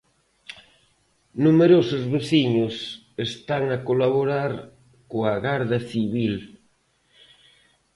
Numerosos 1.45 2.03
veciños 2.15 2.75
están 3.27 3.63
a 3.75 3.81
colaborar 3.87 4.51
coa 5.11 5.33
Garda 5.45 5.79
Civil. 5.91 6.33